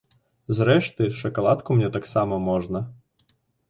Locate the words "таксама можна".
2.01-2.87